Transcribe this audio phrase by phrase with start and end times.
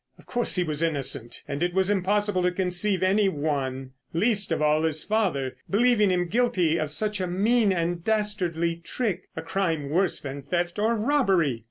[0.17, 4.81] Of course, he was innocent, and it was impossible to conceive anyone, least of all
[4.81, 9.29] his father, believing him guilty of such a mean and dastardly trick.
[9.37, 11.59] A crime worse than theft or robbery.